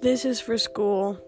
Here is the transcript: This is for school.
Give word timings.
This 0.00 0.24
is 0.24 0.40
for 0.40 0.58
school. 0.58 1.18